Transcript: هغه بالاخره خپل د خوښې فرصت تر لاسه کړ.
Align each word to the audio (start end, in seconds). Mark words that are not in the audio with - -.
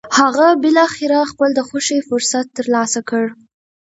هغه 0.19 0.47
بالاخره 0.63 1.19
خپل 1.31 1.49
د 1.55 1.59
خوښې 1.67 1.97
فرصت 2.09 2.45
تر 2.57 2.65
لاسه 2.75 2.99
کړ. 3.09 3.23